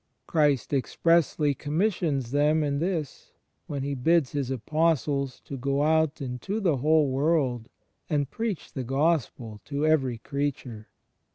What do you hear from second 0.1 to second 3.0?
Christ expressly commissions them in